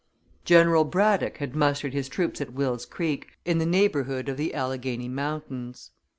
General 0.45 0.83
Braddock 0.83 1.37
had 1.37 1.55
mustered 1.55 1.93
his 1.93 2.09
troops 2.09 2.41
at 2.41 2.53
Wills 2.53 2.87
Creek, 2.87 3.27
in 3.45 3.59
the 3.59 3.67
neighborhood 3.67 4.29
of 4.29 4.35
the 4.37 4.51
Alleghany 4.55 5.07
Mountains. 5.07 5.91